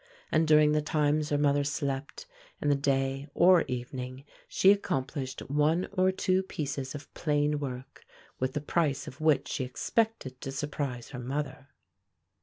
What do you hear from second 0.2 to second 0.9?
And during the